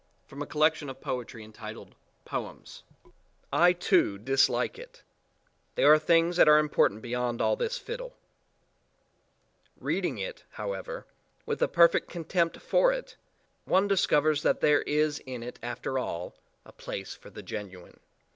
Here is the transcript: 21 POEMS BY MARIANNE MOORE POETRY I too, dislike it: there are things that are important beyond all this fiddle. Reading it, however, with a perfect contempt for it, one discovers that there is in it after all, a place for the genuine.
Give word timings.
21 0.29 0.49
POEMS 0.49 0.79
BY 0.79 0.85
MARIANNE 1.11 1.55
MOORE 1.79 1.85
POETRY 2.25 2.63
I 3.53 3.71
too, 3.71 4.17
dislike 4.17 4.79
it: 4.79 5.03
there 5.75 5.93
are 5.93 5.99
things 5.99 6.37
that 6.37 6.47
are 6.49 6.57
important 6.57 7.03
beyond 7.03 7.39
all 7.39 7.55
this 7.55 7.77
fiddle. 7.77 8.17
Reading 9.79 10.17
it, 10.17 10.43
however, 10.53 11.05
with 11.45 11.61
a 11.61 11.67
perfect 11.67 12.09
contempt 12.09 12.57
for 12.57 12.91
it, 12.91 13.15
one 13.65 13.87
discovers 13.87 14.41
that 14.41 14.59
there 14.61 14.81
is 14.81 15.19
in 15.19 15.43
it 15.43 15.59
after 15.61 15.99
all, 15.99 16.33
a 16.65 16.71
place 16.71 17.13
for 17.13 17.29
the 17.29 17.43
genuine. 17.43 17.99